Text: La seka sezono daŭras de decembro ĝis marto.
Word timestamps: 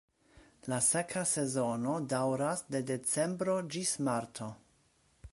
La 0.71 0.77
seka 0.85 1.21
sezono 1.31 1.91
daŭras 2.13 2.63
de 2.75 2.81
decembro 2.87 3.57
ĝis 3.75 3.91
marto. 4.09 4.49